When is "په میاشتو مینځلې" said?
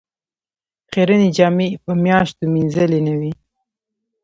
1.83-2.99